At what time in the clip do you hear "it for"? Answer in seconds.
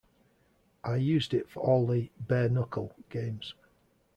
1.31-1.59